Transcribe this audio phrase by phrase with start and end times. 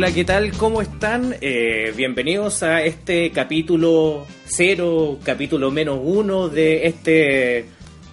[0.00, 0.52] Hola, ¿qué tal?
[0.52, 1.36] ¿Cómo están?
[1.42, 7.66] Eh, bienvenidos a este capítulo cero, capítulo menos uno de este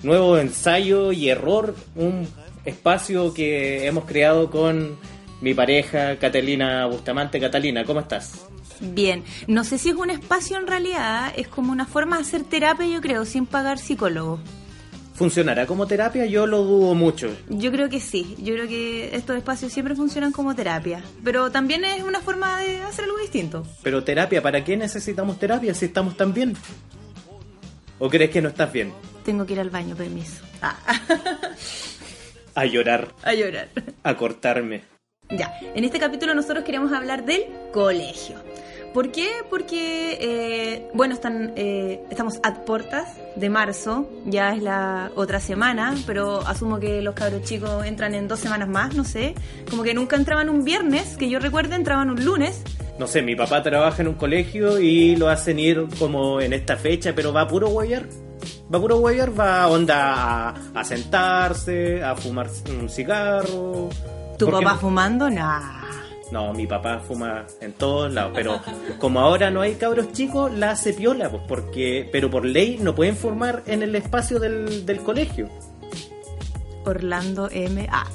[0.04, 2.28] nuevo ensayo y error, un
[2.66, 4.98] espacio que hemos creado con
[5.40, 7.40] mi pareja Catalina Bustamante.
[7.40, 8.46] Catalina, ¿cómo estás?
[8.82, 12.44] Bien, no sé si es un espacio en realidad, es como una forma de hacer
[12.44, 14.42] terapia, yo creo, sin pagar psicólogo.
[15.18, 16.28] ¿Funcionará como terapia?
[16.28, 17.36] Yo lo dudo mucho.
[17.50, 21.84] Yo creo que sí, yo creo que estos espacios siempre funcionan como terapia, pero también
[21.86, 23.66] es una forma de hacer algo distinto.
[23.82, 26.56] Pero terapia, ¿para qué necesitamos terapia si estamos tan bien?
[27.98, 28.94] ¿O crees que no estás bien?
[29.26, 30.44] Tengo que ir al baño, permiso.
[30.62, 30.78] Ah.
[32.54, 33.08] A llorar.
[33.24, 33.70] A llorar.
[34.04, 34.84] A cortarme.
[35.30, 38.36] Ya, en este capítulo nosotros queremos hablar del colegio.
[38.98, 39.30] ¿Por qué?
[39.48, 45.94] Porque, eh, bueno, están, eh, estamos a puertas de marzo, ya es la otra semana,
[46.08, 49.36] pero asumo que los cabros chicos entran en dos semanas más, no sé.
[49.70, 52.64] Como que nunca entraban un viernes, que yo recuerde, entraban un lunes.
[52.98, 56.76] No sé, mi papá trabaja en un colegio y lo hacen ir como en esta
[56.76, 58.08] fecha, pero va puro guayar.
[58.74, 63.90] Va puro guayar, va onda a, a sentarse, a fumar un cigarro.
[64.40, 64.80] ¿Tu ¿Por qué papá no?
[64.80, 65.30] fumando?
[65.30, 65.87] Nah.
[66.32, 68.60] No, mi papá fuma en todos lados, pero
[69.00, 72.96] como ahora no hay cabros chicos, la hace piola, pues porque, pero por ley no
[72.96, 75.50] pueden fumar en el espacio del, del colegio.
[76.86, 77.88] Orlando M.
[77.92, 78.06] A.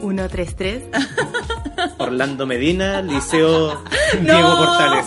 [0.00, 0.82] 133.
[1.98, 3.82] Orlando Medina, Liceo
[4.20, 5.06] Diego Portales.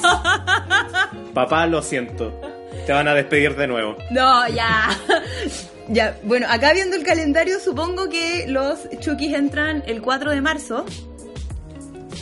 [1.33, 2.41] Papá, lo siento.
[2.85, 3.95] Te van a despedir de nuevo.
[4.11, 4.89] No, ya.
[5.89, 10.85] Ya, bueno, acá viendo el calendario, supongo que los Chukis entran el 4 de marzo.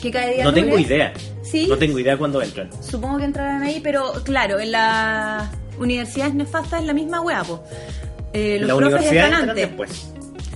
[0.01, 1.13] Que cae día No tengo idea.
[1.41, 1.67] ¿Sí?
[1.67, 2.69] No tengo idea cuándo entran.
[2.81, 7.63] Supongo que entrarán ahí, pero claro, en las universidades nefastas es la misma hueá, po.
[8.33, 9.55] Eh, los la profes están antes.
[9.55, 10.11] después.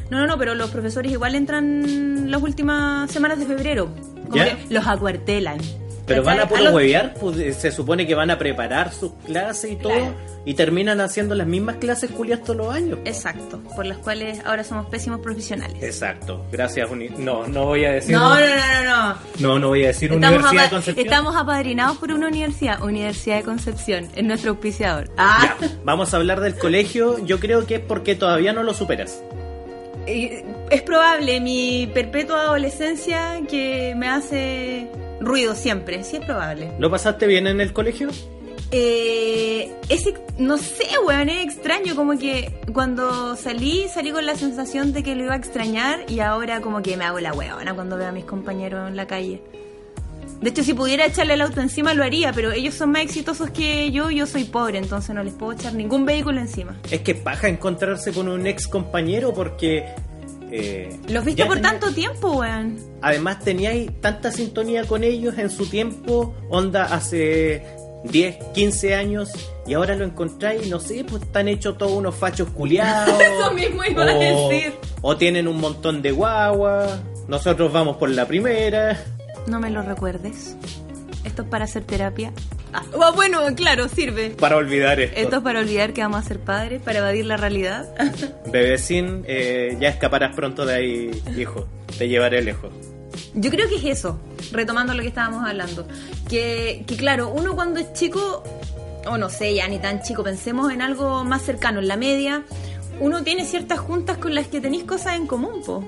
[0.09, 3.89] No, no, no, pero los profesores igual entran las últimas semanas de febrero.
[4.23, 4.57] Como ¿Ya?
[4.57, 5.59] que los acuartelan.
[6.09, 9.71] Pero van a puro los- huevear, pues, se supone que van a preparar sus clases
[9.71, 10.13] y todo, Claro.
[10.45, 12.99] y terminan haciendo las mismas clases culias todos los años.
[13.05, 15.81] Exacto, por las cuales ahora somos pésimos profesionales.
[15.81, 16.89] Exacto, gracias.
[16.91, 18.15] uni- no, no voy a decir.
[18.15, 19.15] No, no, no, no, no.
[19.39, 21.05] No, no voy a decir Estamos, Universidad de Concepción.
[21.07, 25.09] estamos apadrinados por una universidad, Universidad de Concepción, es nuestro auspiciador.
[25.17, 27.23] Ah, Ya, vamos a hablar del colegio.
[27.25, 29.21] Yo creo que es porque todavía no lo superas.
[30.07, 34.87] Eh, es probable mi perpetua adolescencia que me hace
[35.19, 36.71] ruido siempre, sí es probable.
[36.79, 38.09] ¿Lo pasaste bien en el colegio?
[38.71, 40.07] Eh, es,
[40.37, 45.15] no sé, weón, es extraño, como que cuando salí, salí con la sensación de que
[45.15, 48.11] lo iba a extrañar y ahora como que me hago la weona cuando veo a
[48.11, 49.41] mis compañeros en la calle.
[50.41, 53.49] De hecho, si pudiera echarle el auto encima lo haría, pero ellos son más exitosos
[53.49, 56.77] que yo, yo soy pobre, entonces no les puedo echar ningún vehículo encima.
[56.89, 59.85] Es que paja encontrarse con un ex compañero porque.
[60.51, 62.77] Eh, Los viste por tenía- tanto tiempo, weón.
[63.01, 67.63] Además, teníais tanta sintonía con ellos en su tiempo, onda hace
[68.05, 69.29] 10, 15 años,
[69.67, 73.19] y ahora lo encontráis, no sé, pues están hechos todos unos fachos culiados.
[73.21, 74.73] Eso mismo iba a decir.
[75.01, 76.99] O tienen un montón de guagua.
[77.27, 78.97] Nosotros vamos por la primera.
[79.47, 80.55] No me lo recuerdes.
[81.29, 82.33] Esto es para hacer terapia.
[82.73, 84.31] Ah, bueno, claro, sirve.
[84.31, 85.19] Para olvidar esto.
[85.19, 87.87] Esto es para olvidar que vamos a ser padres, para evadir la realidad.
[88.51, 91.67] Bebecín, eh, ya escaparás pronto de ahí, hijo.
[91.99, 92.71] Te llevaré lejos.
[93.35, 94.19] Yo creo que es eso,
[94.51, 95.87] retomando lo que estábamos hablando.
[96.27, 98.43] Que, que claro, uno cuando es chico,
[99.05, 102.43] o no sé, ya ni tan chico, pensemos en algo más cercano, en la media,
[102.99, 105.83] uno tiene ciertas juntas con las que tenéis cosas en común, po.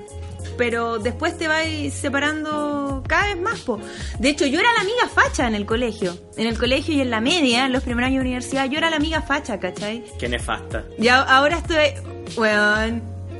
[0.56, 2.81] Pero después te vais separando
[3.12, 3.78] cada vez más, po.
[4.18, 6.16] De hecho, yo era la amiga facha en el colegio.
[6.36, 8.88] En el colegio y en la media, en los primeros años de universidad, yo era
[8.90, 10.04] la amiga facha, ¿cachai?
[10.18, 10.84] Qué nefasta.
[10.98, 11.76] Y ahora estoy.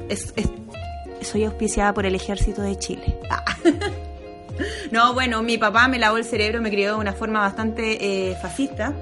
[0.08, 0.48] Es- es-
[1.26, 3.18] soy auspiciada por el ejército de Chile.
[3.30, 3.44] Ah.
[4.90, 8.36] No, bueno, mi papá me lavó el cerebro, me crió de una forma bastante eh,
[8.40, 8.92] fascista.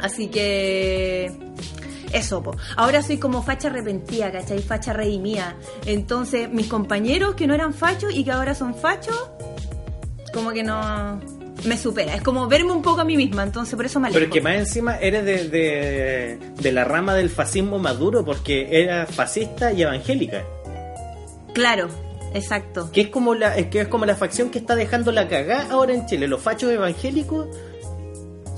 [0.00, 1.30] Así que.
[2.12, 2.56] Eso, po.
[2.76, 4.58] Ahora soy como facha arrepentida, ¿cachai?
[4.60, 5.54] Facha redimida.
[5.86, 9.30] Entonces, mis compañeros que no eran fachos y que ahora son fachos,
[10.34, 11.20] como que no.
[11.64, 12.14] Me supera.
[12.14, 14.34] Es como verme un poco a mí misma, entonces por eso me Pero alejo.
[14.34, 19.06] es que más encima eres de, de, de la rama del fascismo maduro porque era
[19.06, 20.44] fascista y evangélica.
[21.54, 21.88] Claro,
[22.34, 22.90] exacto.
[22.92, 25.68] Que es como la, es que es como la facción que está dejando la cagá
[25.70, 26.28] ahora en Chile.
[26.28, 27.46] Los fachos evangélicos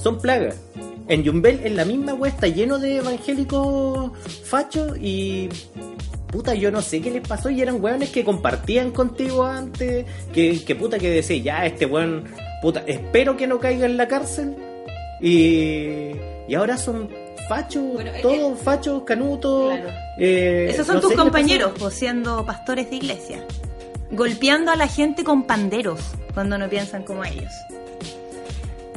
[0.02, 0.56] son plagas.
[1.08, 4.10] En Yumbel, en la misma wea, está lleno de evangélicos
[4.44, 5.48] fachos y.
[6.36, 10.04] Puta, yo no sé qué les pasó y eran weones que compartían contigo antes.
[10.34, 12.24] Que, que puta que decía, ya, este weón,
[12.60, 14.54] puta, espero que no caiga en la cárcel.
[15.22, 16.10] Y.
[16.46, 17.08] Y ahora son
[17.48, 19.72] fachos, Bueno, todos fachos, canutos.
[19.74, 19.88] Claro.
[20.18, 23.42] eh, Esos son no tus compañeros, pues, siendo pastores de iglesia.
[24.10, 26.00] Golpeando a la gente con panderos.
[26.34, 27.50] cuando no piensan como ellos.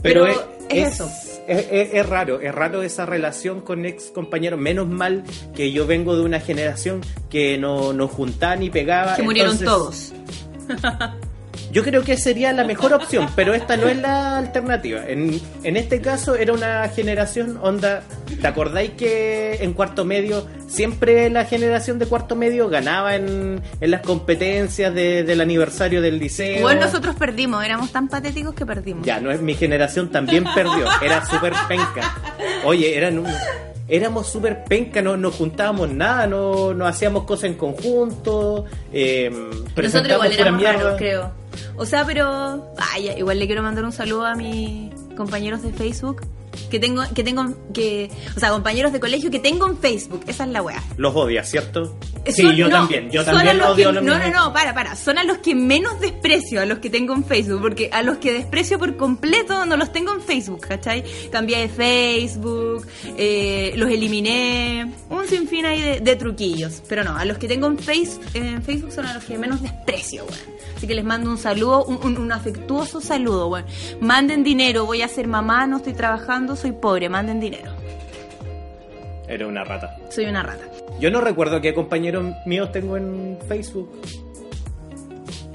[0.01, 0.37] Pero, Pero es,
[0.69, 1.09] es es- eso.
[1.49, 4.59] Es- es- es raro, es raro esa relación con ex compañeros.
[4.59, 5.23] Menos mal
[5.55, 9.15] que yo vengo de una generación que no nos juntaba ni pegaba.
[9.15, 11.09] Que murieron entonces- todos.
[11.71, 15.01] Yo creo que sería la mejor opción, pero esta no es la alternativa.
[15.07, 18.01] En, en este caso era una generación onda.
[18.41, 23.91] ¿Te acordáis que en cuarto medio siempre la generación de cuarto medio ganaba en, en
[23.91, 26.57] las competencias de- del aniversario del liceo?
[26.59, 29.05] Igual nosotros perdimos, éramos tan patéticos que perdimos.
[29.05, 30.87] Ya, no es mi generación también perdió.
[31.03, 32.15] Era súper penca.
[32.65, 33.27] Oye, eran un-
[33.87, 38.65] éramos súper penca, no nos juntábamos nada, no, no hacíamos cosas en conjunto.
[38.93, 39.29] Eh,
[39.75, 41.38] Nosotros igual éramos raros, creo.
[41.75, 42.73] O sea, pero.
[42.77, 46.25] Vaya, igual le quiero mandar un saludo a mis compañeros de Facebook.
[46.71, 48.09] Que tengo, que tengo, que.
[48.35, 50.23] O sea, compañeros de colegio que tengo en Facebook.
[50.27, 50.83] Esa es la wea.
[50.97, 51.85] Los odias, ¿cierto?
[51.85, 51.99] Son-
[52.33, 53.09] Sí, yo no, también.
[53.11, 54.95] Yo también los odio que- No, no, no, para, para.
[54.95, 57.61] Son a los que menos desprecio, a los que tengo en Facebook.
[57.61, 61.03] Porque a los que desprecio por completo no los tengo en Facebook, ¿cachai?
[61.31, 62.85] Cambié de Facebook,
[63.17, 64.91] eh, los eliminé.
[65.09, 66.83] Un sinfín ahí de, de truquillos.
[66.89, 69.61] Pero no, a los que tengo en, face, en Facebook son a los que menos
[69.61, 70.58] desprecio, weón.
[70.79, 73.65] Así que les mando un saludo, un, un- un afectuoso saludo, weón.
[73.99, 77.73] Manden dinero, voy a ser mamá, no estoy trabajando, soy pobre, manden dinero.
[79.27, 79.97] Era una rata.
[80.09, 80.63] Soy una rata.
[81.01, 83.91] Yo no recuerdo qué compañeros míos tengo en Facebook.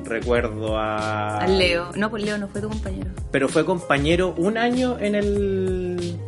[0.05, 1.39] Recuerdo a.
[1.39, 1.91] Al Leo.
[1.97, 3.11] No, pues Leo no fue tu compañero.
[3.31, 6.19] Pero fue compañero un año en el.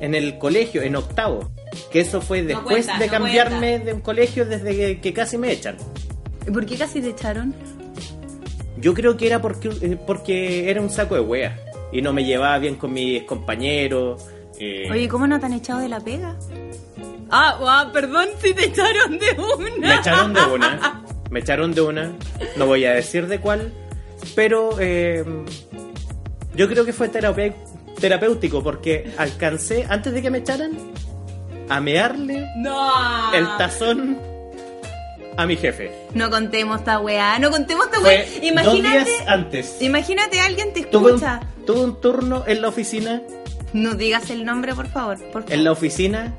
[0.00, 1.50] En el colegio, en octavo.
[1.92, 5.36] Que eso fue después cuenta, de no cambiarme de un colegio desde que, que casi
[5.36, 5.76] me echan.
[6.46, 7.54] ¿Y por qué casi te echaron?
[8.80, 11.58] Yo creo que era porque, eh, porque era un saco de wea.
[11.92, 14.24] Y no me llevaba bien con mis compañeros.
[14.58, 16.36] eh, Oye, ¿cómo no te han echado de la pega?
[17.30, 19.88] Ah, guau, perdón si te echaron de una.
[19.88, 21.04] Me echaron de una.
[21.30, 22.12] Me echaron de una.
[22.56, 23.70] No voy a decir de cuál.
[24.34, 25.24] Pero eh,
[26.54, 30.72] yo creo que fue terapéutico porque alcancé, antes de que me echaran,
[31.68, 33.32] a mearle No.
[33.34, 34.18] el tazón
[35.38, 35.90] a mi jefe.
[36.14, 38.24] No contemos esta weá, no contemos esta Fue weá.
[38.26, 39.76] dos Imagínate, días antes.
[39.80, 41.40] imagínate alguien te Tuve escucha.
[41.58, 43.22] un, tuve un turno en la oficina.
[43.72, 45.16] No digas el nombre, por favor.
[45.32, 45.52] Por favor.
[45.52, 46.34] En la oficina.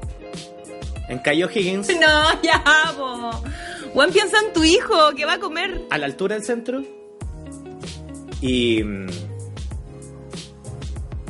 [1.07, 1.87] En Cayo Higgins.
[1.99, 2.61] No, ya,
[2.97, 3.31] po.
[3.93, 5.81] Juan piensa en tu hijo, que va a comer.
[5.89, 6.83] a la altura del centro.
[8.41, 8.83] Y.
[8.83, 9.07] mm,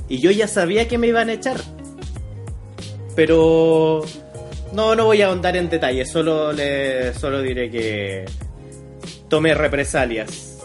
[0.10, 1.62] Y yo ya sabía que me iban a echar.
[3.16, 4.04] Pero.
[4.74, 8.26] No, no voy a ahondar en detalles, solo, le, solo diré que.
[9.30, 10.58] Tomé represalias.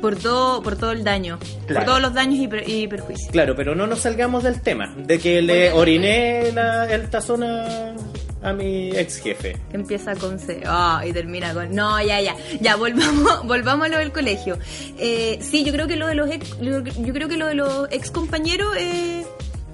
[0.00, 1.38] Por todo, por todo el daño.
[1.66, 1.74] Claro.
[1.76, 3.30] Por todos los daños y, per- y perjuicios.
[3.30, 7.94] Claro, pero no nos salgamos del tema, de que le oriné la- el tazón a,
[8.42, 9.56] a mi ex jefe.
[9.72, 10.60] Empieza con C.
[10.66, 11.72] Ah, y termina con.
[11.74, 12.34] No, ya, ya.
[12.60, 14.58] Ya, volvamos, volvamos a lo del colegio.
[14.98, 17.86] Eh, sí, yo creo que lo de los ex, yo creo que lo de los
[17.92, 19.24] ex compañeros eh,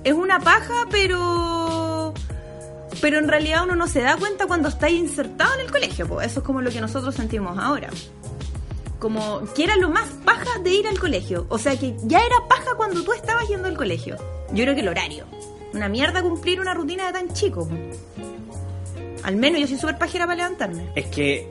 [0.05, 1.88] es una paja, pero.
[3.01, 6.07] Pero en realidad uno no se da cuenta cuando está insertado en el colegio.
[6.09, 6.21] po.
[6.21, 7.91] Eso es como lo que nosotros sentimos ahora.
[8.99, 11.47] Como que era lo más paja de ir al colegio.
[11.49, 14.17] O sea que ya era paja cuando tú estabas yendo al colegio.
[14.53, 15.25] Yo creo que el horario.
[15.73, 17.69] Una mierda cumplir una rutina de tan chico.
[19.23, 20.91] Al menos yo soy súper pajera para levantarme.
[20.97, 21.49] Es que,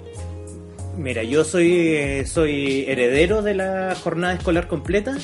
[0.97, 5.15] mira, yo soy, eh, soy heredero de la jornada escolar completa.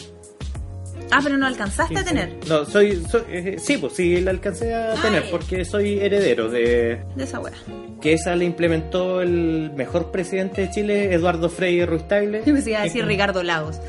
[1.16, 4.74] Ah, pero no alcanzaste a tener No, soy, soy- eh, sí, pues sí, la alcancé
[4.74, 7.54] a tener porque soy heredero de de esa wea.
[8.02, 12.42] que esa la implementó el mejor presidente de Chile, Eduardo Frei Ruiz Tagle.
[12.46, 13.80] Yo que iba a decir Ricardo Lagos.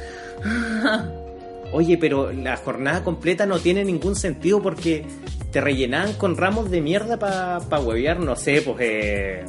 [1.72, 5.04] Oye, pero la jornada completa no tiene ningún sentido porque
[5.50, 9.44] te rellenaban con ramos de mierda para pa huevear, no sé, pues eh,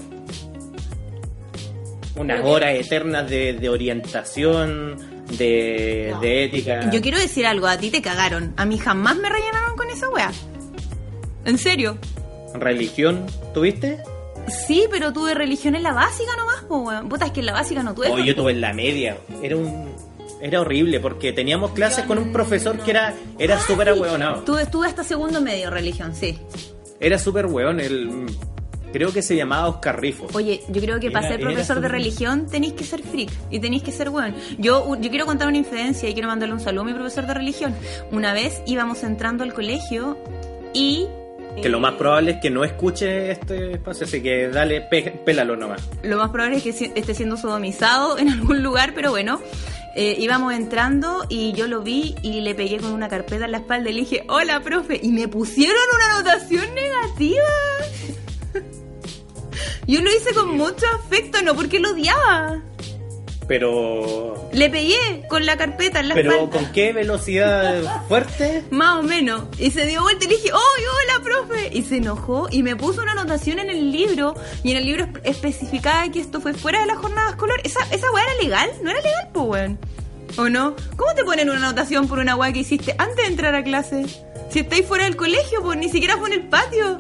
[2.18, 4.96] unas horas eternas de, de orientación,
[5.38, 6.20] de, No.
[6.20, 6.90] de ética.
[6.92, 8.54] Yo quiero decir algo, a ti te cagaron.
[8.58, 10.32] A mí jamás me rellenaron con esa wea.
[11.46, 11.98] ¿En serio?
[12.54, 14.00] Religión, ¿tuviste?
[14.68, 17.10] Sí, pero tuve religión en la básica nomás, po, weón.
[17.10, 18.10] Puta, es que en la básica no tuve.
[18.10, 19.18] Oh, yo tuve en la media.
[19.42, 19.90] Era un
[20.42, 24.44] era horrible porque teníamos clases con un profesor que era era súper ahueonado.
[24.44, 26.38] Tuve, tuve hasta segundo medio religión, sí.
[27.00, 27.80] Era súper hueón.
[27.80, 28.26] El,
[28.96, 30.28] creo que se llamaba Oscar Rifo.
[30.34, 33.84] Oye, yo creo que para ser profesor de religión tenéis que ser freak y tenéis
[33.84, 34.34] que ser weón.
[34.58, 37.34] Yo, yo quiero contar una infidencia y quiero mandarle un saludo a mi profesor de
[37.34, 37.76] religión.
[38.12, 40.18] Una vez íbamos entrando al colegio
[40.74, 41.08] y...
[41.62, 45.56] Que lo más probable es que no escuche este espacio, así que dale, pe- pélalo
[45.56, 45.82] nomás.
[46.04, 49.40] Lo más probable es que esté siendo sodomizado en algún lugar, pero bueno.
[49.96, 53.60] eh, íbamos entrando y yo lo vi y le pegué con una carpeta en la
[53.60, 55.00] espalda y le dije, hola, profe.
[55.02, 57.48] Y me pusieron una anotación negativa.
[59.88, 62.62] Yo lo hice con mucho afecto, no porque lo odiaba.
[63.48, 64.50] Pero.
[64.54, 66.58] Le pegué con la carpeta en la Pero espalda.
[66.58, 68.64] ¿con qué velocidad fuerte?
[68.72, 69.44] Más o menos.
[69.60, 71.70] Y se dio vuelta y le dije, ¡Oh, hola, profe!
[71.72, 74.34] Y se enojó y me puso una anotación en el libro.
[74.64, 77.60] Y en el libro espe- especificaba que esto fue fuera de la jornada escolar.
[77.64, 78.70] ¿Esa, esa weá era legal?
[78.82, 79.80] ¿No era legal, pues, weón?
[80.38, 80.76] ¿O no?
[80.96, 84.06] ¿Cómo te ponen una anotación por una weá que hiciste antes de entrar a clase?
[84.50, 87.00] Si estáis fuera del colegio, pues ni siquiera fue en el patio.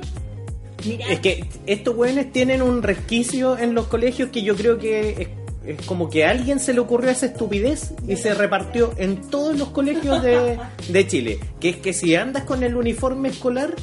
[1.09, 5.09] Es que estos weones tienen un resquicio en los colegios que yo creo que
[5.65, 9.21] es, es como que a alguien se le ocurrió esa estupidez y se repartió en
[9.29, 11.39] todos los colegios de, de Chile.
[11.59, 13.73] Que es que si andas con el uniforme escolar,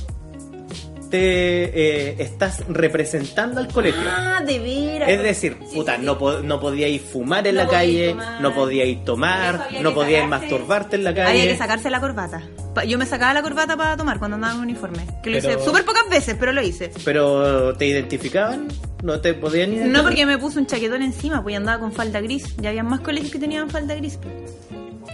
[1.19, 4.01] eh, estás representando al colegio.
[4.07, 5.09] Ah, de veras.
[5.09, 6.07] Es decir, Sí, puta, sí, sí.
[6.07, 8.41] no, po- no podíais fumar en No la calle, tomar.
[8.41, 11.31] no podíais tomar, no podíais masturbarte en la calle.
[11.41, 12.43] Había que sacarse la corbata.
[12.87, 15.07] Yo me sacaba la corbata para tomar cuando andaba en uniforme.
[15.23, 16.91] Que lo Pero- hice súper pocas veces, pero lo hice.
[17.05, 18.69] Pero te identificaban,
[19.03, 20.05] no te podían No identificar.
[20.05, 22.57] porque me puse un chaquetón encima, pues andaba con falda gris.
[22.57, 24.19] Ya había más colegios que tenían falda gris.
[24.23, 24.35] pues.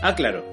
[0.03, 0.45] Ah, claro.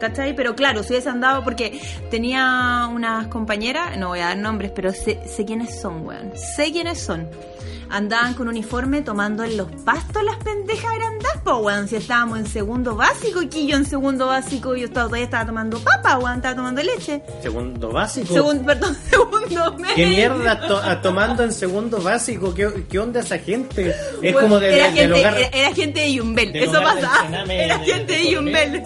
[0.00, 0.34] ¿Cachai?
[0.34, 4.92] Pero claro, si hubiese andado porque tenía unas compañeras, no voy a dar nombres, pero
[4.92, 6.32] sé, sé quiénes son, weón.
[6.56, 7.28] Sé quiénes son.
[7.90, 11.88] Andaban con uniforme tomando en los pastos las pendejas grandas, po, weón.
[11.88, 15.78] Si estábamos en segundo básico, y yo en segundo básico, yo estaba, todavía estaba tomando
[15.80, 17.22] papa, weón, estaba tomando leche.
[17.42, 18.34] Segundo básico.
[18.34, 19.94] Segundo, perdón, segundo medio.
[19.96, 22.52] ¿Qué mierda to- a- tomando en segundo básico?
[22.54, 23.88] ¿Qué, qué onda esa gente?
[24.22, 25.38] Es Bueno, como de, era, del gente, hogar.
[25.38, 26.72] era, era gente de Yumbel, eso.
[27.22, 28.82] Sename Era de- gente de de Yumbel.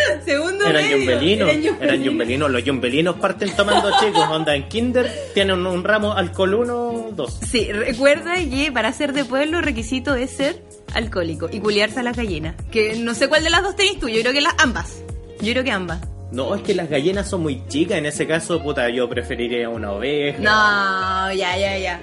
[0.24, 2.50] Segundo Eran medio, yumbelinos, eran yumbelinos.
[2.50, 4.28] Los yumbelinos parten tomando chicos.
[4.28, 7.38] Onda en kinder tienen un ramo alcohol 1, 2.
[7.48, 10.62] Sí, recuerda que para ser de pueblo requisito es ser
[10.94, 12.56] alcohólico y culiarse a la gallina.
[12.70, 15.02] Que no sé cuál de las dos tenés tú, yo creo que las ambas.
[15.40, 16.00] Yo creo que ambas.
[16.32, 17.98] No, es que las gallinas son muy chicas.
[17.98, 20.38] En ese caso, puta, yo preferiría una oveja.
[20.38, 22.00] No, ya, ya, ya.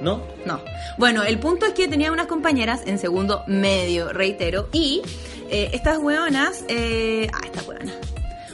[0.00, 0.22] ¿No?
[0.44, 0.60] No.
[0.98, 5.02] Bueno, el punto es que tenía unas compañeras en segundo medio, reitero, y
[5.50, 7.94] eh, estas hueonas, eh, ah, estas hueonas,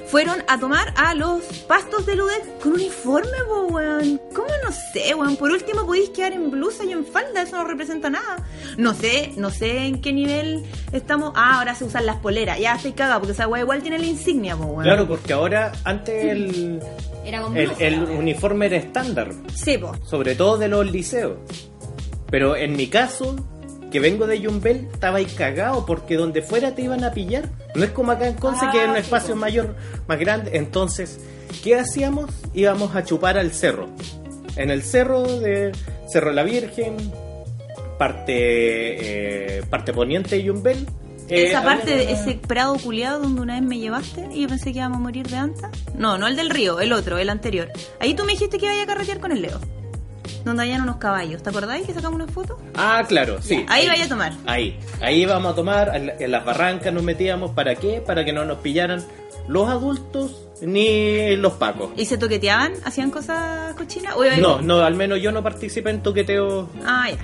[0.06, 4.20] fueron a tomar a los pastos de Ludec con uniforme, po, weón.
[4.34, 5.36] ¿Cómo no sé, weón?
[5.36, 8.36] Por último podéis quedar en blusa y en falda, eso no representa nada.
[8.78, 11.32] No sé, no sé en qué nivel estamos.
[11.34, 12.58] Ah, ahora se usan las poleras.
[12.58, 14.84] Ya estoy cagada, porque esa hueá igual tiene la insignia, po, weón.
[14.84, 16.80] Claro, porque ahora, antes el,
[17.24, 19.32] Era con el, blusa, uniforme era estándar.
[19.52, 19.92] Sí, po.
[20.04, 21.38] sobre todo de los liceos.
[22.30, 23.36] Pero en mi caso,
[23.96, 27.48] que vengo de Yumbel, estaba ahí cagado porque donde fuera te iban a pillar.
[27.74, 29.40] No es como acá en Conce, Ah, que es un sí, espacio pues.
[29.40, 29.74] mayor,
[30.06, 30.50] más grande.
[30.52, 31.18] Entonces,
[31.64, 32.30] ¿qué hacíamos?
[32.52, 33.88] Íbamos a chupar al cerro.
[34.56, 35.72] En el cerro de
[36.12, 36.94] Cerro La Virgen,
[37.98, 38.34] parte,
[39.58, 40.86] eh, parte poniente de Yumbel.
[41.30, 44.72] eh, Esa parte de ese prado culiado donde una vez me llevaste y yo pensé
[44.72, 45.70] que íbamos a morir de anta.
[45.96, 47.70] No, no el del río, el otro, el anterior.
[47.98, 49.58] Ahí tú me dijiste que iba a carretear con el Leo.
[50.46, 51.42] Donde hayan unos caballos.
[51.42, 52.56] ¿Te acordáis que sacamos una foto?
[52.76, 53.66] Ah, claro, sí.
[53.68, 54.32] Ahí vaya a tomar.
[54.46, 58.00] Ahí, ahí íbamos a tomar, en la- en las barrancas nos metíamos, ¿para qué?
[58.00, 59.04] Para que no nos pillaran
[59.48, 61.90] los adultos ni los pacos.
[61.96, 62.72] ¿Y se toqueteaban?
[62.84, 64.14] ¿Hacían cosas cochinas?
[64.16, 67.18] ¿O iba- No, no, al menos yo no participé en toqueteos, Ah, ya.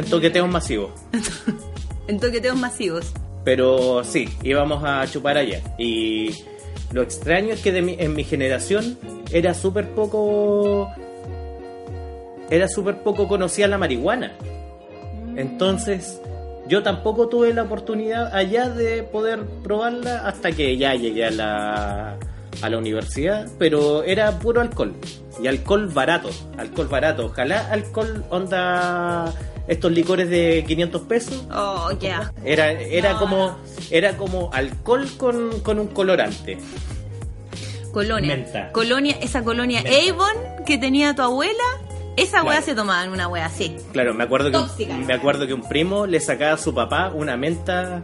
[0.00, 0.90] en toqueteos masivos.
[2.08, 3.12] En toqueteos masivos.
[3.44, 5.60] Pero sí, íbamos a chupar allá.
[5.78, 6.34] Y
[6.92, 8.98] lo extraño es que de mi- en mi generación
[9.30, 10.90] era súper poco.
[12.50, 14.32] Era súper poco conocida la marihuana.
[15.36, 16.20] Entonces,
[16.68, 22.16] yo tampoco tuve la oportunidad allá de poder probarla hasta que ya llegué a la,
[22.62, 23.48] a la universidad.
[23.58, 24.94] Pero era puro alcohol.
[25.42, 26.30] Y alcohol barato.
[26.58, 27.26] Alcohol barato.
[27.26, 29.32] Ojalá alcohol onda.
[29.66, 31.46] Estos licores de 500 pesos.
[31.50, 32.34] Oh, asco.
[32.44, 33.18] Era, era No.
[33.18, 33.56] como
[33.90, 36.58] era como alcohol con, con un colorante.
[37.92, 38.36] Colonia.
[38.36, 38.72] Menta.
[38.72, 40.12] Colonia, esa colonia Menta.
[40.12, 41.62] Avon que tenía tu abuela,
[42.16, 42.66] esa weá Claro.
[42.66, 43.76] se tomaba en una weá así.
[43.92, 44.96] Claro, me acuerdo que Tóxica.
[44.96, 48.02] me acuerdo que un primo le sacaba a su papá una menta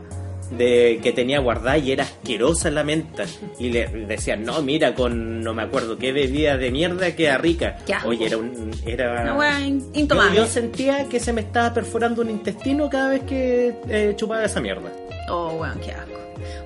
[0.51, 3.23] de que tenía guardada y era asquerosa la menta
[3.61, 7.79] y le decían, "No, mira con no me acuerdo qué bebida de mierda queda rica."
[8.05, 10.37] Oye, era un era Una weá in- yo, intomable.
[10.37, 14.61] yo sentía que se me estaba perforando un intestino cada vez que eh, chupaba esa
[14.61, 14.91] mierda.
[15.29, 16.11] Oh, weón, qué asco.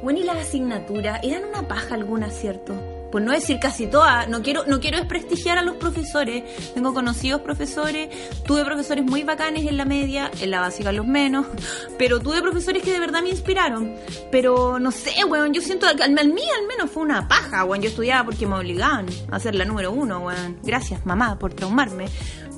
[0.02, 2.72] Bueno, y las asignaturas, eran una paja alguna, ¿cierto?
[3.14, 6.42] Pues no decir casi todas, no quiero, no quiero desprestigiar a los profesores.
[6.74, 8.08] Tengo conocidos profesores,
[8.44, 11.46] tuve profesores muy bacanes en la media, en la básica los menos,
[11.96, 13.94] pero tuve profesores que de verdad me inspiraron.
[14.32, 17.82] Pero no sé, weón, yo siento, al, al mí al menos fue una paja, weón.
[17.82, 20.58] Yo estudiaba porque me obligaban a ser la número uno, weón.
[20.64, 22.06] Gracias, mamá, por traumarme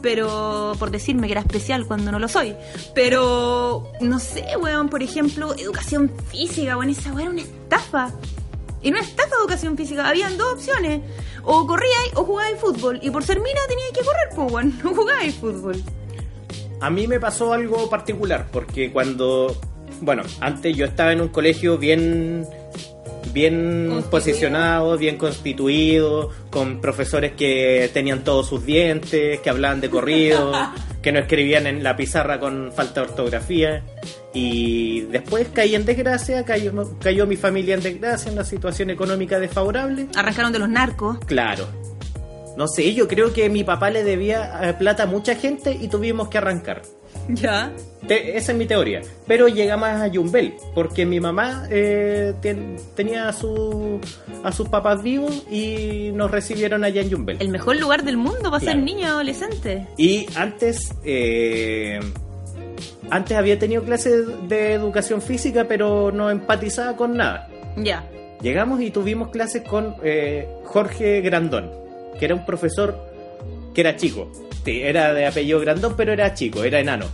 [0.02, 2.54] pero por decirme que era especial cuando no lo soy.
[2.94, 8.12] Pero no sé, weón, por ejemplo, educación física, weón, esa weón era una estafa.
[8.86, 10.08] Era una estafa de educación física.
[10.08, 11.00] Habían dos opciones.
[11.42, 13.00] O corríais o jugabais fútbol.
[13.02, 14.78] Y por ser mina teníais que correr, pues, weón.
[14.84, 15.82] No jugabais fútbol.
[16.80, 19.56] a mí me pasó algo particular, porque cuando,
[20.02, 22.46] bueno, antes yo estaba en un colegio bien
[23.32, 30.52] bien posicionado, bien constituido, con profesores que tenían todos sus dientes, que hablaban de corrido,
[31.02, 33.82] que no escribían en la pizarra con falta de ortografía.
[34.36, 39.38] Y después caí en desgracia, cayó, cayó mi familia en desgracia, en una situación económica
[39.38, 40.08] desfavorable.
[40.14, 41.18] Arrancaron de los narcos.
[41.26, 41.66] Claro.
[42.56, 45.88] No sé, yo creo que mi papá le debía eh, plata a mucha gente y
[45.88, 46.82] tuvimos que arrancar.
[47.28, 47.72] Ya.
[48.06, 49.00] Te- esa es mi teoría.
[49.26, 54.00] Pero llegamos a Yumbel, porque mi mamá eh, ten- tenía a, su,
[54.44, 57.36] a sus papás vivos y nos recibieron allá en Yumbel.
[57.40, 58.76] El mejor lugar del mundo para Claro.
[58.78, 59.86] ser niño adolescente.
[59.98, 61.98] Y antes, eh,
[63.10, 67.48] antes había tenido clases de educación física, pero no empatizaba con nada.
[67.76, 68.04] Ya.
[68.42, 71.70] Llegamos y tuvimos clases con eh, Jorge Grandón,
[72.18, 72.96] que era un profesor
[73.74, 74.30] que era chico.
[74.64, 77.06] Sí, era de apellido Grandón, pero era chico, era enano.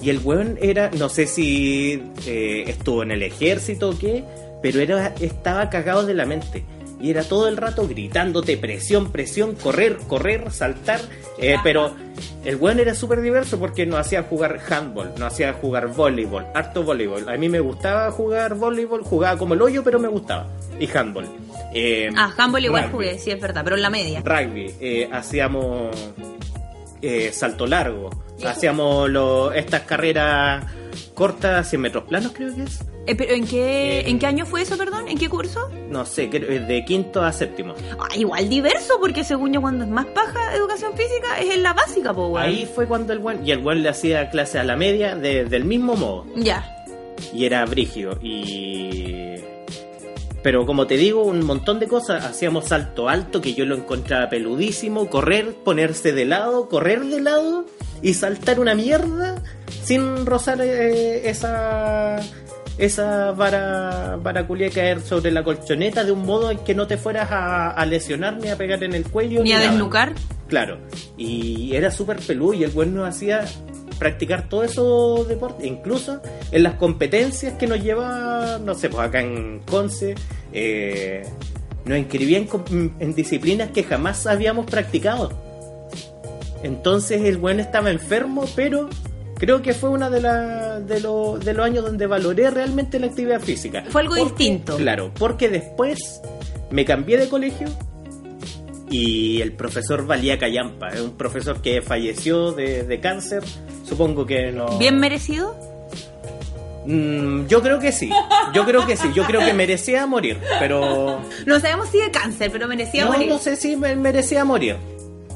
[0.00, 4.24] Y el weón era, no sé si eh, estuvo en el ejército o qué,
[4.62, 6.64] pero era, estaba cagado de la mente.
[7.06, 11.00] Y era todo el rato gritándote presión, presión, correr, correr, saltar.
[11.38, 11.94] eh, pero
[12.44, 16.82] el weón era súper diverso porque nos hacía jugar handball, nos hacía jugar voleibol, harto
[16.82, 17.28] voleibol.
[17.28, 20.48] A mí me gustaba jugar voleibol, jugaba como el hoyo, pero me gustaba.
[20.80, 21.26] Y handball.
[21.74, 24.22] Eh, Ah, handball igual rugby jugué, sí, es verdad, pero en la media.
[24.24, 25.94] rugby, eh, hacíamos
[27.02, 28.10] eh, salto largo,
[28.44, 30.64] hacíamos lo- estas carreras
[31.14, 32.80] cortas, 100 metros planos creo que es.
[33.06, 35.08] Eh, pero ¿en qué, Eh, ¿En qué año fue eso, perdón?
[35.08, 35.68] ¿En qué curso?
[35.88, 37.74] No sé, creo- es de quinto a séptimo.
[37.98, 41.72] Ah, igual diverso, porque según yo cuando es más paja educación física es en la
[41.72, 42.46] básica, po, weón.
[42.48, 45.44] Ahí fue cuando el buen, y el buen le hacía clase a la media de-
[45.44, 46.84] del mismo modo, Ya.
[47.32, 49.34] y era brígido, y...
[50.42, 52.24] Pero como te digo, un montón de cosas.
[52.24, 55.10] Hacíamos salto alto, que yo lo encontraba peludísimo.
[55.10, 57.66] Correr, ponerse de lado, correr de lado
[58.00, 59.42] y saltar una mierda
[59.86, 62.18] sin rozar eh, esa
[62.76, 66.98] esa vara, vara culia caer sobre la colchoneta de un modo en que no te
[66.98, 69.42] fueras a, a lesionar ni a pegar en el cuello.
[69.42, 69.70] Ni a nada.
[69.70, 70.12] desnucar.
[70.48, 70.78] Claro,
[71.16, 73.44] y era súper peludo y el buen nos hacía
[73.98, 76.20] practicar todos esos deportes, incluso
[76.52, 80.14] en las competencias que nos llevaba, no sé, pues acá en Conce,
[80.52, 81.22] eh,
[81.86, 85.32] nos inscribían en, en disciplinas que jamás habíamos practicado.
[86.62, 88.90] Entonces el buen estaba enfermo, pero
[89.38, 93.06] creo que fue uno de, la- de, lo- de los años donde valoré realmente la
[93.06, 93.84] actividad física.
[93.90, 94.76] Fue algo Porque- distinto.
[94.76, 96.20] Claro, porque después
[96.70, 97.68] me cambié de colegio
[98.90, 103.42] y el profesor valía callampa, es un profesor que falleció de, de cáncer,
[103.84, 104.78] supongo que no...
[104.78, 105.54] ¿Bien merecido?
[106.86, 108.08] Mm, yo creo que sí,
[108.54, 111.20] yo creo que sí, yo creo que merecía morir, pero...
[111.44, 113.28] No sabemos si de cáncer, pero merecía no, morir.
[113.28, 114.76] no sé si me- merecía morir,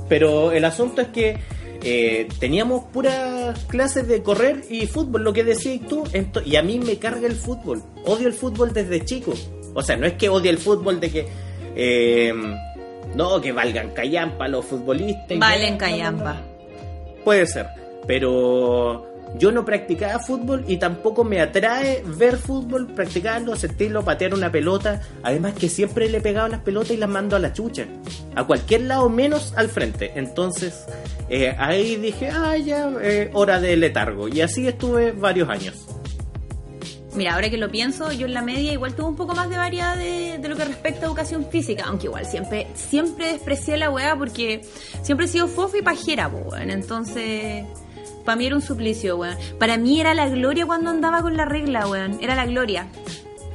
[0.08, 1.38] pero el asunto es que
[1.82, 6.04] eh, teníamos puras clases de correr y fútbol, lo que decías tú,
[6.44, 9.32] y a mí me carga el fútbol, odio el fútbol desde chico,
[9.74, 11.26] o sea, no es que odie el fútbol de que...
[11.76, 12.32] eh,
[13.14, 15.36] no, que valgan callampa los futbolistas.
[15.38, 16.40] Valen callampa.
[17.24, 17.66] Puede ser,
[18.06, 24.50] pero yo no practicaba fútbol y tampoco me atrae ver fútbol, practicarlo, sentirlo, patear una
[24.50, 25.00] pelota.
[25.22, 27.86] Además que siempre le he pegado las pelotas y las mando a la chucha.
[28.34, 30.12] A cualquier lado menos al frente.
[30.16, 30.84] Entonces
[31.28, 34.28] eh, ahí dije, ah, ya, eh, hora de letargo.
[34.28, 35.86] Y así estuve varios años.
[37.14, 39.56] Mira, ahora que lo pienso, yo en la media igual tuve un poco más de
[39.56, 44.16] variedad de, lo que respecta a educación física, aunque igual siempre siempre desprecié la weá
[44.16, 44.60] porque
[45.02, 46.70] siempre he sido fofa y pajera, weón.
[46.70, 47.64] Entonces,
[48.24, 49.36] para mí era un suplicio, weón.
[49.58, 52.18] Para mí era la gloria cuando andaba con la regla, weón.
[52.20, 52.86] Era la gloria.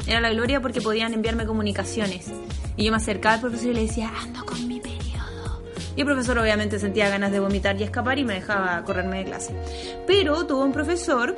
[0.08, 2.32] Era la gloria porque podían enviarme comunicaciones.
[2.78, 5.62] Y yo me acercaba al profesor y le decía, ando con mi periodo.
[5.95, 9.25] Y el profesor obviamente sentía ganas de vomitar y escapar y me dejaba correrme de
[9.25, 9.56] clase.
[10.06, 11.36] Pero tuvo un profesor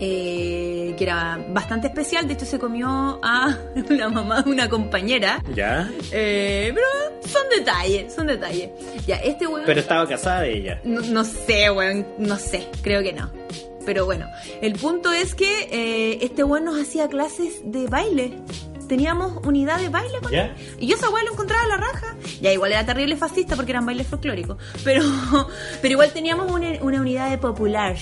[0.00, 2.26] eh, que era bastante especial.
[2.26, 3.56] De hecho, se comió a
[3.88, 5.42] la mamá de una compañera.
[5.54, 5.90] ¿Ya?
[6.12, 6.86] Eh, pero
[7.28, 8.70] son detalles, son detalles.
[9.06, 9.62] Ya, este weón.
[9.66, 10.80] Pero estaba casada de ella.
[10.84, 13.30] No, no sé, weón, no sé, creo que no.
[13.84, 14.26] Pero bueno,
[14.60, 18.34] el punto es que eh, este weón nos hacía clases de baile.
[18.86, 20.50] Teníamos unidad de baile con él.
[20.78, 22.16] Y yo esa weá lo encontraba a la raja.
[22.40, 24.56] Ya igual era terrible fascista porque eran bailes folclóricos.
[24.82, 25.02] Pero,
[25.82, 27.96] pero igual teníamos una, una unidad de popular.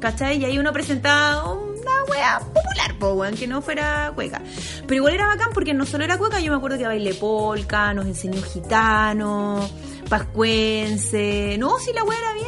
[0.00, 0.38] ¿Cachai?
[0.38, 1.44] Y ahí uno presentaba
[1.86, 4.40] una wea popular, que no fuera cueca.
[4.82, 7.94] Pero igual era bacán porque no solo era cueca, yo me acuerdo que bailé polka,
[7.94, 9.68] nos enseñó gitano,
[10.08, 11.56] pascuense.
[11.58, 12.46] No, sí, la wea era bien,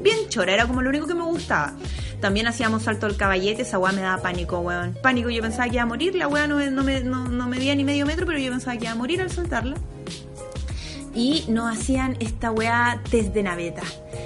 [0.00, 1.72] bien chora, era como lo único que me gustaba.
[2.20, 4.96] También hacíamos salto al caballete, esa weá me daba pánico, weón.
[5.02, 7.74] Pánico, yo pensaba que iba a morir, la weá no, me- no, no, no medía
[7.74, 9.74] ni medio metro, pero yo pensaba que iba a morir al soltarla
[11.14, 13.82] y nos hacían esta weá test de naveta.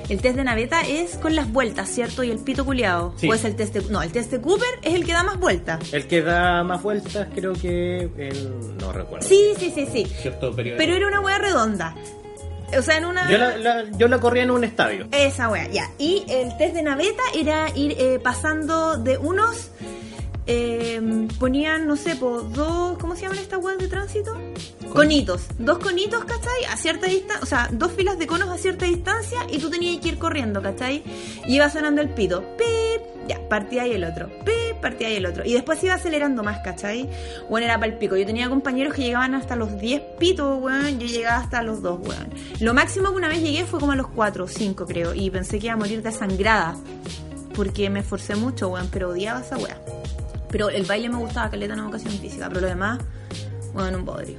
[0.08, 2.22] El test de naveta es con las vueltas, ¿cierto?
[2.24, 3.12] Y el pito culiado.
[3.16, 3.28] Sí.
[3.28, 3.82] O es el test de...
[3.90, 5.92] No, el test de Cooper es el que da más vueltas.
[5.92, 8.08] El que da más vueltas, creo que.
[8.16, 9.26] El, no recuerdo.
[9.28, 10.06] Sí, sí, sí, sí.
[10.06, 10.78] Cierto periodo.
[10.78, 11.94] Pero era una wea redonda.
[12.78, 13.30] O sea, en una...
[13.30, 15.08] Yo la, la- yo la corría en un estadio.
[15.12, 15.90] Esa wea, ya.
[15.98, 19.70] Y el test de naveta era ir eh, pasando de unos.
[20.46, 22.96] eh, ponían, no sé, po, dos.
[22.98, 24.36] ¿Cómo se llaman estas weas de tránsito?
[24.92, 25.42] Conitos.
[25.58, 26.64] Dos conitos, ¿cachai?
[26.70, 27.42] A cierta distancia.
[27.42, 30.62] O sea, dos filas de conos a cierta distancia y tú tenías que ir corriendo,
[30.62, 31.02] ¿cachai?
[31.46, 32.42] Y iba sonando el pito.
[32.56, 33.28] Pip.
[33.28, 34.28] Ya, partía ahí el otro.
[34.44, 35.44] Pip, partía ahí el otro.
[35.44, 37.10] Y después iba acelerando más, ¿cachai?
[37.50, 38.16] Bueno, era para el pico.
[38.16, 40.98] Yo tenía compañeros que llegaban hasta los 10 pitos, weón.
[40.98, 42.30] Yo llegaba hasta los 2, weón.
[42.60, 45.14] Lo máximo que una vez llegué fue como a los 4 o 5, creo.
[45.14, 46.74] Y pensé que iba a morir desangrada.
[47.54, 48.88] Porque me esforcé mucho, weón.
[48.90, 49.78] Pero odiaba esa weá.
[50.50, 52.48] Pero el baile me gustaba, caleta en educación física.
[52.48, 52.98] Pero lo demás,
[53.74, 54.38] bueno, un bodrio.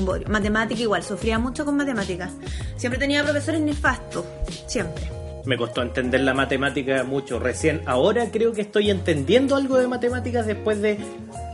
[0.00, 0.28] Un bodrio.
[0.28, 2.32] Matemática igual, sufría mucho con matemáticas.
[2.76, 4.24] Siempre tenía profesores nefastos.
[4.66, 5.04] Siempre.
[5.44, 7.38] Me costó entender la matemática mucho.
[7.38, 10.98] Recién ahora creo que estoy entendiendo algo de matemáticas después de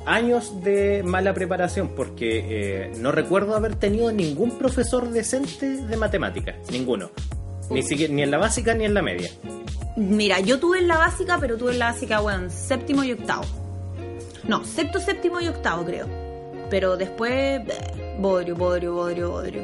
[0.07, 6.57] años de mala preparación, porque eh, no recuerdo haber tenido ningún profesor decente de matemáticas.
[6.71, 7.11] Ninguno.
[7.71, 9.29] Ni, siquiera, ni en la básica ni en la media.
[9.97, 13.45] Mira, yo tuve en la básica, pero tuve en la básica, weón, séptimo y octavo.
[14.47, 16.07] No, sexto, séptimo y octavo, creo.
[16.71, 19.63] Pero después, bleh, bodrio, bodrio, bodrio, bodrio.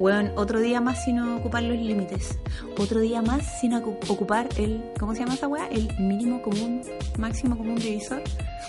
[0.00, 2.36] Weón, otro día más sin ocupar los límites.
[2.78, 4.82] Otro día más sin ocu- ocupar el.
[4.98, 5.68] ¿Cómo se llama esa weá?
[5.68, 6.82] El mínimo común,
[7.16, 8.20] máximo común divisor.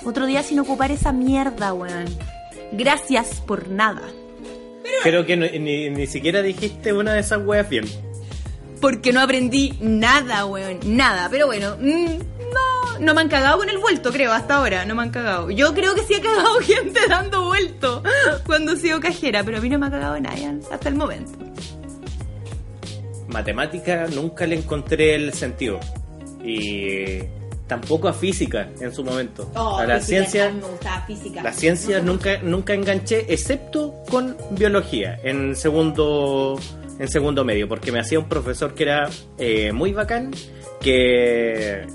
[0.06, 2.06] Otro día sin ocupar esa mierda, weón.
[2.72, 4.04] Gracias por nada.
[5.04, 7.86] Creo que no- ni, ni siquiera dijiste una de esas weas bien.
[8.80, 10.80] Porque no aprendí nada, weón.
[10.86, 11.28] Nada.
[11.32, 14.86] Pero bueno, mm, no, no me han cagado con el vuelto, creo, hasta ahora.
[14.86, 15.52] No me han cagado.
[15.52, 18.02] Yo creo que sí ha cagado gente dando vuelto
[18.46, 21.34] cuando he sido cajera, pero a mí no me ha cagado nadie hasta el momento.
[23.28, 25.80] Matemática nunca le encontré el sentido.
[26.44, 27.20] Y
[27.68, 29.52] tampoco a física en su momento.
[29.56, 30.52] a la ciencia.
[30.52, 31.44] me gustaba física.
[31.44, 36.60] La ciencia nunca, nunca enganché, excepto con biología, en segundo,
[37.00, 40.32] en segundo medio, porque me hacía un profesor que era eh, muy bacán,
[40.80, 41.88] que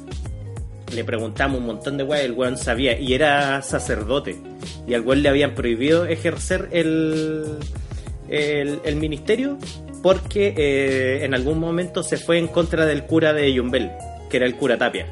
[0.95, 4.37] le preguntamos un montón de weas, el weón sabía, y era sacerdote,
[4.87, 7.45] y al weón le habían prohibido ejercer el,
[8.29, 9.59] el, el ministerio
[10.03, 13.91] porque eh, en algún momento se fue en contra del cura de Yumbel,
[14.31, 15.07] que era el cura Tapia.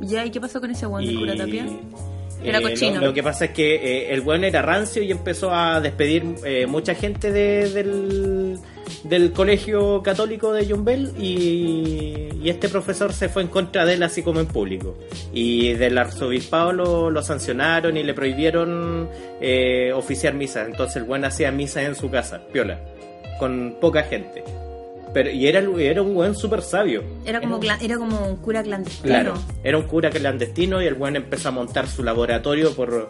[0.00, 0.24] ¿Ya?
[0.24, 1.66] ¿Y qué pasó con ese weón de Y, cura tapia?
[1.66, 1.78] eh,
[2.42, 3.00] Era cochino.
[3.00, 6.24] Lo, que pasa es que eh, el weón era rancio y empezó a despedir
[6.68, 8.58] mucha gente de- del,
[9.04, 14.02] del colegio católico de Yumbel y, y este profesor se fue en contra de él
[14.02, 14.96] así como en público.
[15.32, 19.08] Y del arzobispado lo, lo sancionaron y le prohibieron
[19.40, 20.64] eh, oficiar misa.
[20.64, 22.80] Entonces el weón hacía misa en su casa, piola,
[23.38, 24.42] con poca gente.
[25.12, 27.04] Pero, y era, era un weón súper sabio.
[27.24, 29.04] Era como, cla- era como un cura clandestino.
[29.14, 33.06] Claro, era un cura clandestino y el buen empezó a montar su laboratorio por,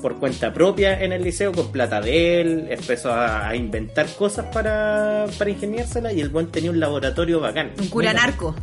[0.00, 4.46] por cuenta propia en el liceo con plata de él, empezó a, a inventar cosas
[4.52, 7.72] para, para ingeniárselas y el buen tenía un laboratorio bacán.
[7.78, 8.54] Un cura narco.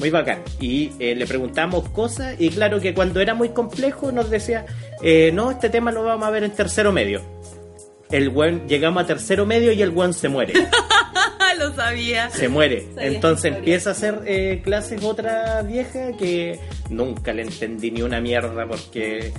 [0.00, 0.40] Muy bacán.
[0.58, 4.64] Y eh, le preguntamos cosas y claro que cuando era muy complejo nos decía,
[5.02, 7.20] eh, no, este tema lo vamos a ver en tercero medio.
[8.10, 10.54] El buen, llegamos a tercero medio y el buen se muere.
[11.58, 12.30] Lo sabía.
[12.30, 12.86] se muere.
[12.94, 18.18] Sabía Entonces empieza a hacer eh, clases otra vieja que nunca le entendí ni una
[18.20, 19.30] mierda porque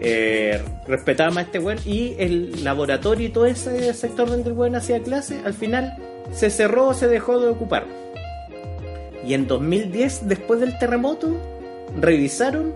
[0.00, 4.56] eh, respetaba más a este weón y el laboratorio y todo ese sector donde el
[4.56, 5.96] weón hacía clases, al final
[6.32, 7.86] se cerró, se dejó de ocupar.
[9.26, 11.36] Y en 2010, después del terremoto,
[12.00, 12.74] revisaron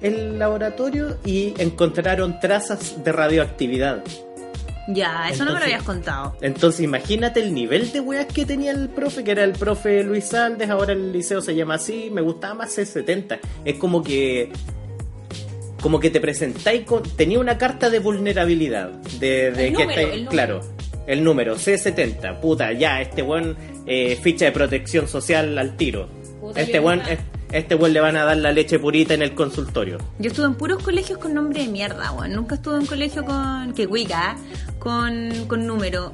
[0.00, 4.02] el laboratorio y encontraron trazas de radioactividad.
[4.90, 6.34] Ya, eso no me lo habías contado.
[6.40, 10.24] Entonces imagínate el nivel de weas que tenía el profe, que era el profe Luis
[10.24, 13.38] Saldes, ahora el liceo se llama así, me gustaba más C70.
[13.66, 14.50] Es como que
[15.88, 19.90] como que te presentáis con tenía una carta de vulnerabilidad de, de El que número,
[20.02, 20.30] estáis- el número.
[20.30, 20.60] claro,
[21.06, 26.10] el número C70, puta, ya este weón eh, ficha de protección social al tiro.
[26.42, 27.18] Puta, este es-
[27.52, 29.96] este weón le van a dar la leche purita en el consultorio.
[30.18, 32.34] Yo estuve en puros colegios con nombre de mierda, weón.
[32.34, 33.72] Nunca estuve en colegio con.
[33.72, 34.36] que cuica,
[34.78, 36.12] con, con número.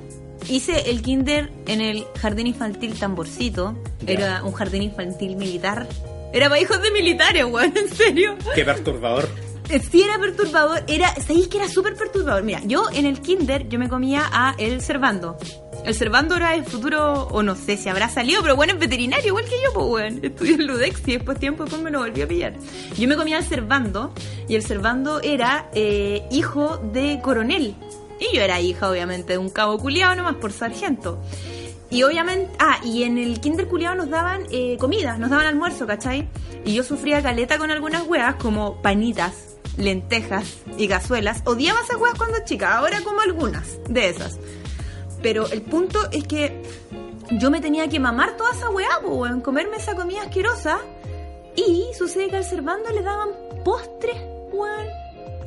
[0.49, 3.77] Hice el kinder en el jardín infantil Tamborcito.
[4.07, 5.89] Era un jardín infantil militar.
[6.33, 8.37] Era para hijos de militares, weón, en serio.
[8.55, 9.29] Qué perturbador.
[9.71, 12.43] Eh, Sí era perturbador, era, ¿sabéis que era súper perturbador?
[12.43, 15.37] Mira, yo en el kinder yo me comía a el Cervando.
[15.85, 19.29] El Cervando era el futuro, o no sé si habrá salido, pero bueno, es veterinario,
[19.29, 20.21] igual que yo, pues weón.
[20.23, 22.55] Estudié en Ludex y después tiempo después me lo volví a pillar.
[22.97, 24.13] Yo me comía al Cervando
[24.49, 27.75] y el Cervando era eh, hijo de coronel.
[28.21, 31.21] Y yo era hija, obviamente, de un cabo culiado nomás por sargento.
[31.91, 35.87] Y obviamente, ah, y en el kinder culiado nos daban eh, comida, nos daban almuerzo,
[35.87, 36.29] ¿cachai?
[36.65, 41.43] Y yo sufría caleta con algunas weas como panitas, lentejas y cazuelas.
[41.45, 44.39] Odiaba esas weas cuando chica, ahora como algunas de esas.
[45.23, 46.63] Pero el punto es que
[47.33, 48.67] yo me tenía que mamar toda esa
[49.01, 50.79] po, weón, comerme esa comida asquerosa.
[51.57, 53.29] Y sucede que al Servando le daban
[53.65, 54.17] postres,
[54.53, 54.87] weón,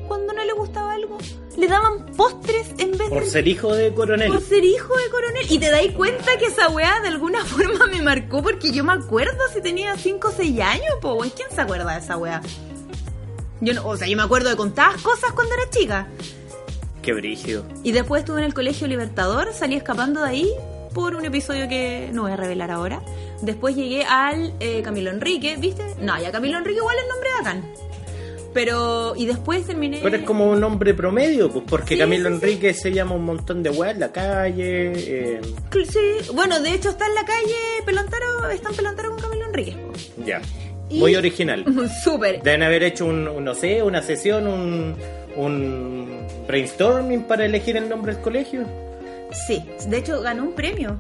[0.08, 1.18] cuando no le gustaba algo.
[1.58, 3.30] Le daban postres en vez Por de...
[3.30, 4.32] ser hijo de coronel.
[4.32, 5.46] Por ser hijo de coronel.
[5.50, 8.94] Y te dais cuenta que esa weá de alguna forma me marcó porque yo me
[8.94, 11.32] acuerdo si tenía 5 o 6 años, po, weón.
[11.36, 12.42] ¿Quién se acuerda de esa weá?
[13.62, 16.08] Yo no, o sea, yo me acuerdo de contadas cosas cuando era chica.
[17.02, 17.66] Qué brígido.
[17.84, 20.52] Y después estuve en el Colegio Libertador, salí escapando de ahí
[20.94, 23.02] por un episodio que no voy a revelar ahora.
[23.42, 25.84] Después llegué al eh, Camilo Enrique, ¿viste?
[26.02, 27.88] No, ya Camilo Enrique igual es nombre bacán.
[28.54, 30.00] Pero, y después terminé...
[30.02, 33.24] Pero es como un nombre promedio, pues porque Sí, Camilo sí, Enrique se llama un
[33.26, 34.94] montón de weas en la calle.
[34.96, 35.42] eh,
[35.72, 39.78] Sí, bueno, de hecho está en la calle Pelantaro, está en Pelantaro con Camilo Enrique.
[40.26, 40.42] ya.
[40.90, 41.66] Y- Muy original.
[42.04, 42.42] Súper.
[42.42, 44.96] Deben haber hecho un, un, no sé, una sesión, un,
[45.36, 48.66] un brainstorming para elegir el nombre del colegio.
[49.48, 51.00] Sí, de hecho ganó un premio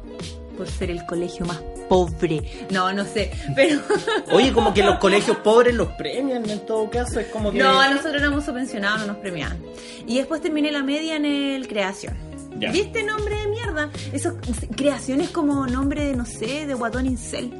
[0.57, 2.41] por ser el colegio más pobre.
[2.71, 3.79] No, no sé, pero...
[4.31, 7.59] Oye, como que los colegios pobres los premian en todo caso, es como que...
[7.59, 9.57] No, a nosotros éramos subvencionados, no nos premiaban.
[10.05, 12.17] Y después terminé la media en el Creación.
[12.59, 12.71] Ya.
[12.71, 13.89] ¿Viste nombre de mierda?
[14.11, 14.35] Eso,
[14.75, 17.53] creación es como nombre de, no sé, de guatón incel.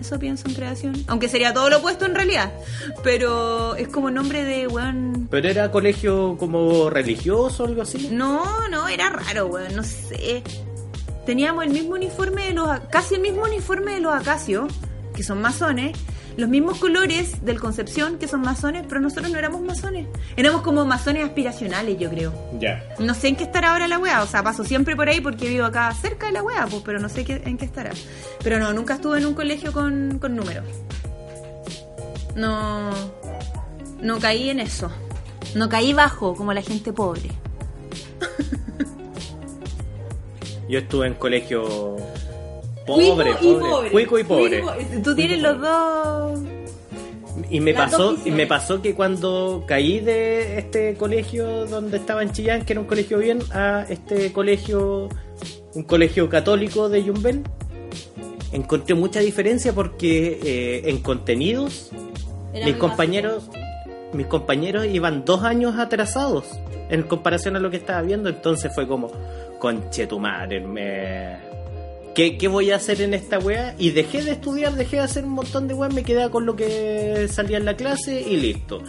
[0.00, 1.04] Eso pienso en creación.
[1.06, 2.52] Aunque sería todo lo opuesto en realidad.
[3.02, 5.28] Pero es como nombre de weón.
[5.30, 8.08] Pero era colegio como religioso o algo así.
[8.10, 10.42] No, no, era raro, weón, no sé.
[11.26, 12.80] Teníamos el mismo uniforme de los.
[12.90, 14.72] casi el mismo uniforme de los acacios,
[15.14, 15.96] que son masones.
[16.38, 20.06] Los mismos colores del Concepción, que son masones, pero nosotros no éramos masones.
[20.36, 22.32] Éramos como masones aspiracionales, yo creo.
[22.60, 22.82] Ya.
[23.00, 25.48] No sé en qué estará ahora la wea, o sea, paso siempre por ahí porque
[25.48, 27.90] vivo acá cerca de la wea, pues, pero no sé qué- en qué estará.
[28.44, 30.64] Pero no, nunca estuve en un colegio con, con números.
[32.36, 32.90] No.
[34.00, 34.92] No caí en eso.
[35.56, 37.30] No caí bajo como la gente pobre.
[40.68, 41.96] Yo estuve en colegio
[42.88, 44.62] pobre, Cuico pobre, cuico y pobre.
[44.62, 46.40] Cuico- Tú tienes los dos.
[47.50, 52.22] Y me Las pasó, y me pasó que cuando caí de este colegio donde estaba
[52.22, 55.08] en Chillán, que era un colegio bien, a este colegio,
[55.74, 57.44] un colegio católico de Yumbel,
[58.52, 61.90] encontré mucha diferencia porque eh, en contenidos
[62.52, 63.48] Era mis compañeros,
[64.12, 66.44] mis compañeros iban dos años atrasados
[66.90, 69.12] en comparación a lo que estaba viendo, entonces fue como,
[69.60, 71.36] conche tu madre, me...
[72.18, 73.76] ¿Qué, qué voy a hacer en esta weá?
[73.78, 76.56] Y dejé de estudiar, dejé de hacer un montón de weá, me quedaba con lo
[76.56, 78.82] que salía en la clase y listo.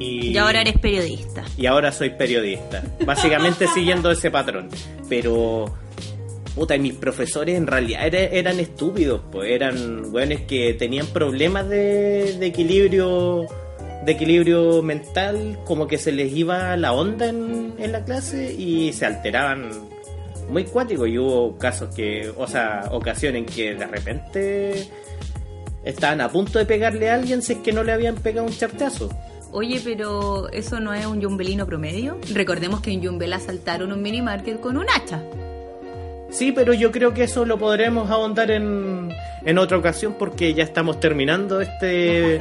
[0.00, 1.44] Y, Y ahora eres periodista.
[1.56, 2.82] y ahora soy periodista.
[3.06, 4.70] Básicamente siguiendo ese patrón.
[5.08, 5.72] Pero,
[6.56, 11.68] puta, y mis profesores en realidad era- eran estúpidos, pues eran weones que tenían problemas
[11.68, 13.46] de, de equilibrio
[14.04, 18.92] de equilibrio mental, como que se les iba la onda en, en la clase y
[18.92, 19.70] se alteraban
[20.48, 24.88] muy cuático y hubo casos que, o sea, ocasiones en que de repente
[25.84, 28.52] estaban a punto de pegarle a alguien si es que no le habían pegado un
[28.52, 29.08] chartazo.
[29.52, 32.18] Oye, pero ¿eso no es un yumbelino promedio?
[32.32, 35.22] Recordemos que en Yumbel asaltaron un mini market con un hacha.
[36.30, 39.10] Sí, pero yo creo que eso lo podremos ahondar en,
[39.44, 42.40] en otra ocasión porque ya estamos terminando este,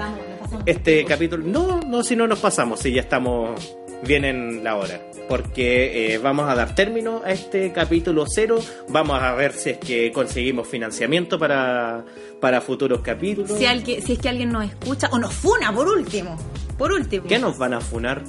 [0.65, 1.43] Este capítulo.
[1.45, 5.01] No, no, si no nos pasamos, si ya estamos bien en la hora.
[5.29, 8.59] Porque eh, vamos a dar término a este capítulo cero.
[8.89, 12.03] Vamos a ver si es que conseguimos financiamiento para,
[12.41, 13.51] para futuros capítulos.
[13.57, 16.37] Si, alguien- si es que alguien nos escucha o nos funa, por último.
[16.77, 17.25] Por último.
[17.27, 18.21] ¿Qué nos van a funar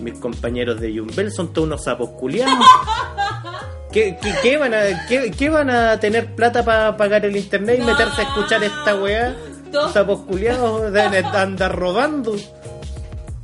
[0.00, 1.30] mis compañeros de Yumbel?
[1.30, 2.52] Son todos unos sapos culiados.
[3.92, 7.84] ¿Qué, qué, qué van a, qué, van a tener plata para pagar el internet y
[7.84, 9.36] meterse a escuchar esta weá?
[9.72, 12.36] Todos- Sapos culiados deben andar robando.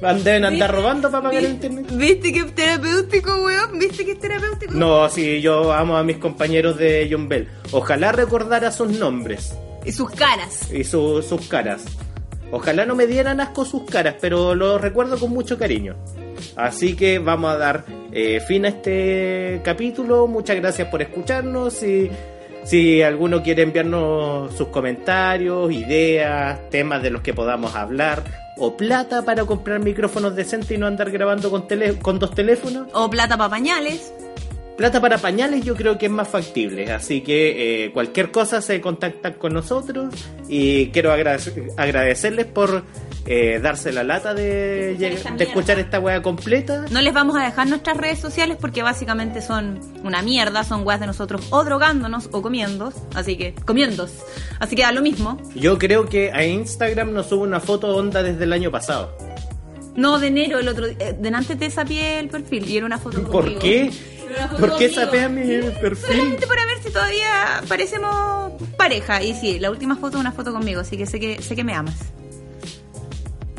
[0.03, 1.87] An- Deben andar robando para pagar el ¿Viste- internet.
[1.97, 3.79] ¿Viste que es terapéutico, weón?
[3.79, 4.75] ¿Viste que es terapéutico?
[4.75, 7.49] No, sí, yo amo a mis compañeros de Yumbel.
[7.73, 10.71] Ojalá recordara sus nombres Y sus caras.
[10.71, 11.85] y su- sus caras.
[12.53, 15.97] Ojalá no me dieran asco sus caras, pero los recuerdo con mucho cariño.
[16.57, 20.27] Así que vamos a dar eh, fin a este capítulo.
[20.27, 21.73] Muchas gracias por escucharnos.
[21.73, 22.11] Si,
[22.67, 28.23] si alguno quiere enviarnos sus comentarios, ideas, temas de los que podamos hablar,
[28.59, 32.89] o plata para comprar micrófonos decentes y no andar grabando con, tele- con dos teléfonos,
[32.93, 34.13] O plata para pañales.
[34.77, 38.81] Plata para pañales yo creo que es más factible, así que eh, cualquier cosa se
[38.83, 40.13] contactan con nosotros
[40.49, 42.83] y quiero agradec- agradecerles por
[43.27, 45.45] eh, darse la lata de, escuchar esta de mierda.
[45.45, 46.85] escuchar esta weá completa.
[46.91, 51.01] No les vamos a dejar nuestras redes sociales porque básicamente son una mierda, son weas
[51.01, 54.09] de nosotros o drogándonos o comiendo, así que comiendo.
[54.61, 55.41] Así que da lo mismo.
[55.55, 59.17] Yo creo que a Instagram nos sube una foto onda desde el año pasado.
[59.97, 63.23] No, de enero, el otro eh, delante te sapié el perfil y era una foto
[63.23, 63.61] ¿Por conmigo.
[63.61, 63.91] qué?
[64.61, 64.95] ¿Por qué conmigo.
[64.95, 65.43] sapea mi
[65.81, 66.17] perfil?
[66.17, 69.23] Solamente para ver si todavía parecemos pareja.
[69.23, 71.65] Y sí, la última foto es una foto conmigo, así que sé que sé que
[71.65, 71.97] me amas.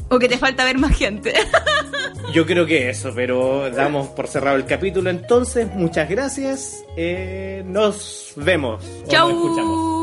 [0.09, 1.33] O que te falta ver más gente.
[2.33, 5.67] Yo creo que eso, pero damos por cerrado el capítulo entonces.
[5.73, 6.83] Muchas gracias.
[6.95, 8.83] Eh, nos vemos.
[8.83, 9.75] o nos escuchamos.
[9.75, 9.96] Chau.